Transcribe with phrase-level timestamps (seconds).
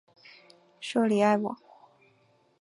[0.79, 1.55] 说你爱我